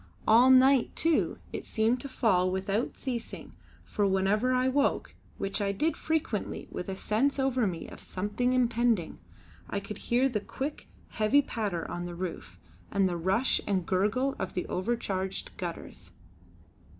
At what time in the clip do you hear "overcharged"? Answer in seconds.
14.69-15.55